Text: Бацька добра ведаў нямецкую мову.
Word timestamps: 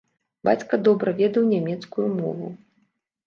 Бацька 0.47 0.77
добра 0.87 1.13
ведаў 1.19 1.43
нямецкую 1.53 2.07
мову. 2.17 2.47